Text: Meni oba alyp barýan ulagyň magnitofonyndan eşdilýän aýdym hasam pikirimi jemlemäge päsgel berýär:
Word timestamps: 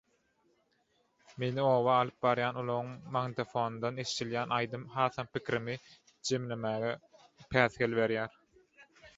Meni 1.41 1.65
oba 1.71 1.97
alyp 2.05 2.25
barýan 2.25 2.57
ulagyň 2.61 2.89
magnitofonyndan 3.17 4.01
eşdilýän 4.05 4.55
aýdym 4.59 4.89
hasam 4.97 5.31
pikirimi 5.37 5.79
jemlemäge 6.31 6.93
päsgel 7.55 7.99
berýär: 8.03 8.43